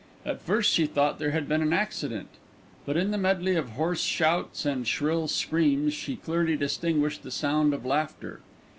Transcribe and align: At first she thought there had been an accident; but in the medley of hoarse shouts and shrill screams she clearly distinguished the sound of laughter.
At 0.25 0.41
first 0.41 0.73
she 0.73 0.87
thought 0.87 1.19
there 1.19 1.29
had 1.29 1.47
been 1.47 1.61
an 1.61 1.73
accident; 1.73 2.29
but 2.87 2.97
in 2.97 3.11
the 3.11 3.19
medley 3.19 3.55
of 3.55 3.69
hoarse 3.73 4.01
shouts 4.01 4.65
and 4.65 4.87
shrill 4.87 5.27
screams 5.27 5.93
she 5.93 6.15
clearly 6.15 6.57
distinguished 6.57 7.21
the 7.21 7.29
sound 7.29 7.71
of 7.71 7.85
laughter. 7.85 8.39